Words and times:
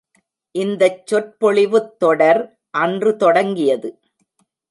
இந்தச் 0.55 1.07
சொற்பொழிவுத் 1.07 1.99
தொடர் 1.99 2.41
அன்று 2.77 3.15
தொடங்கியது. 3.15 3.99